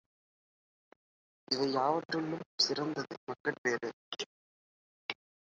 இவை 1.47 1.67
யாவற்றுள்ளும் 1.73 2.45
சிறந்தது 2.55 3.15
மக்கட்பேறு. 3.25 3.89